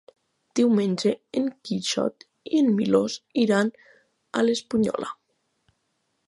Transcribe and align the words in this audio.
Diumenge 0.59 1.11
en 1.41 1.51
Quixot 1.69 2.25
i 2.53 2.63
en 2.63 2.71
Milos 2.79 3.19
iran 3.43 3.71
a 4.41 4.45
l'Espunyola. 4.49 5.13